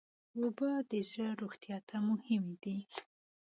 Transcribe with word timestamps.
اوبه 0.39 0.69
د 0.91 0.93
زړه 1.09 1.29
روغتیا 1.41 1.77
ته 1.89 1.95
مهمې 2.09 2.55
دي. 2.63 2.77